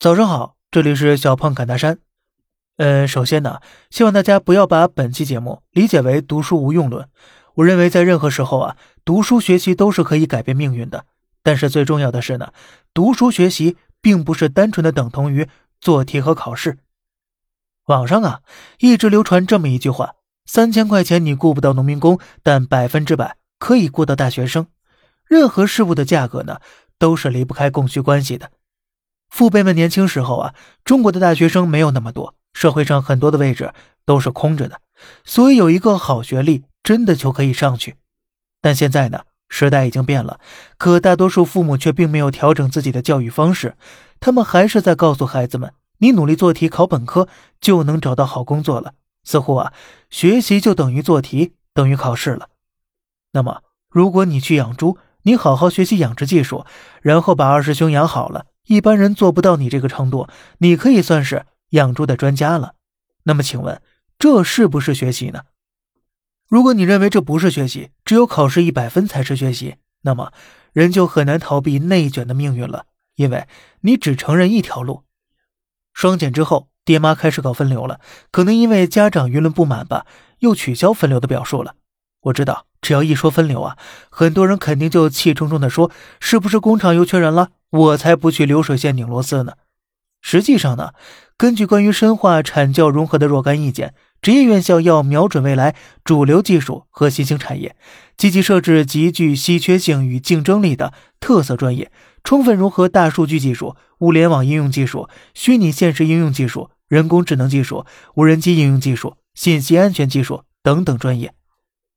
[0.00, 1.98] 早上好，这里是小胖侃大山。
[2.78, 3.60] 呃，首先呢，
[3.90, 7.06] 希望大家不要把本期节目理解为读书无用论。
[7.56, 11.04] 我认为在任何时候啊，读书学习都是可以改变命运的。
[11.42, 12.54] 但是最重要的是呢，
[12.94, 15.46] 读书学习并不是单纯的等同于
[15.82, 16.78] 做题和考试。
[17.84, 18.40] 网上啊，
[18.78, 20.14] 一直流传这么一句话：
[20.46, 24.66] 三千块钱你雇不到农民工，但百分之百可以雇到大学生。
[25.26, 26.58] 任何事物的价格呢，
[26.98, 28.50] 都是离不开供需关系的。
[29.30, 30.54] 父辈们年轻时候啊，
[30.84, 33.72] 中国的大学生没有那么多，社会上很多的位置
[34.04, 34.80] 都是空着的，
[35.24, 37.94] 所以有一个好学历真的就可以上去。
[38.60, 40.40] 但现在呢，时代已经变了，
[40.76, 43.76] 可大多数父母却并没有调整自己的教育方式，
[44.18, 47.28] 他们还是在告诉孩子们：你努力做题考本科
[47.60, 48.94] 就能找到好工作了。
[49.22, 49.72] 似乎啊，
[50.10, 52.48] 学习就等于做题等于考试了。
[53.32, 56.64] 那么，如果你去养猪，你好好学习养殖技术，
[57.00, 58.46] 然后把二师兄养好了。
[58.70, 62.74] 一般人做不到你这个程度，你可以算是养猪的专家了。
[63.24, 63.82] 那么，请问
[64.16, 65.40] 这是不是学习呢？
[66.46, 70.32] 如果你认为这不是学习，只有考试一百分才是学习，那么
[70.72, 72.84] 人就很难逃避内卷的命运了，
[73.16, 73.48] 因为
[73.80, 75.02] 你只承认一条路。
[75.92, 77.98] 双减之后，爹妈开始搞分流了，
[78.30, 80.06] 可能因为家长舆论不满吧，
[80.38, 81.74] 又取消分流的表述了。
[82.20, 83.76] 我知道，只要一说分流啊，
[84.10, 89.54] 很多人肯定就气冲冲地说：“是不是工厂又缺人了？”我才不去流水线拧螺丝呢。
[90.20, 90.92] 实际上呢，
[91.36, 97.74] 根据关于深化产教融合的若干意见，职业院校要瞄准未来主流技术和新兴产业，
[98.18, 101.90] 积极设置极具稀缺性与竞争力的特色专业，
[102.22, 111.32] 充分融合大数据技术、物联网应用技术、虚拟现实应用技术、人工智能技术、无人机应用技术、信息安全技术等等专业。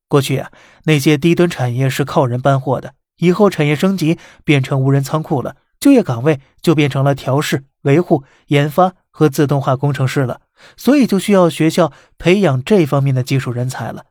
[0.08, 0.50] 过去啊，
[0.84, 5.56] 那些低端产业是靠人搬货的，以后产业升级变成无人仓库了。
[5.84, 10.40] 就业岗位就变成了调试、维护、研发和自动化工程师了，
[10.78, 14.06] 所以就需要学校培养这方面的技术人才了。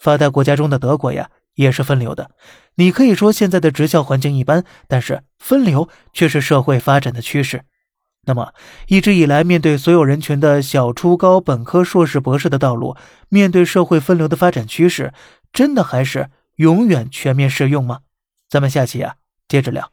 [0.00, 2.32] 发达国家中的德国呀，也是分流的。
[2.74, 7.62] 你可以说现在的职校环境一般，但是分流却是社会发展的趋势。
[8.26, 8.52] 那么，
[8.88, 12.96] 一直以来面对所有人群的小初高、本科、硕士、博士的道路，
[13.28, 15.12] 面对社会分流的发展趋势，
[15.52, 18.00] 真的还是永远全面适用吗？
[18.50, 19.14] 咱们下期啊，
[19.46, 19.92] 接着聊。